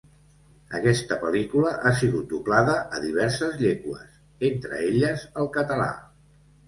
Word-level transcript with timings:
Aquesta 0.77 1.17
pel·lícula 1.23 1.73
ha 1.83 1.91
sigut 1.99 2.25
doblada 2.33 2.75
a 2.95 3.01
diverses 3.03 3.55
llengües, 3.63 4.19
entre 4.51 4.81
elles 4.89 5.27
el 5.43 5.53
català. 5.59 5.91